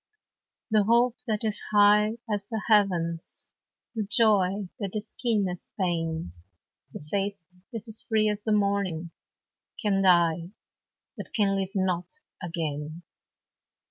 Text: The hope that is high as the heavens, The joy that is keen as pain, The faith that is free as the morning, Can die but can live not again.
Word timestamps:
The 0.71 0.85
hope 0.85 1.17
that 1.27 1.43
is 1.43 1.61
high 1.71 2.17
as 2.27 2.47
the 2.47 2.59
heavens, 2.65 3.51
The 3.93 4.01
joy 4.01 4.67
that 4.79 4.95
is 4.95 5.13
keen 5.13 5.47
as 5.47 5.69
pain, 5.79 6.33
The 6.91 7.07
faith 7.07 7.45
that 7.71 7.83
is 7.87 8.03
free 8.09 8.27
as 8.27 8.41
the 8.41 8.51
morning, 8.51 9.11
Can 9.79 10.01
die 10.01 10.49
but 11.15 11.31
can 11.35 11.55
live 11.55 11.73
not 11.75 12.13
again. 12.41 13.03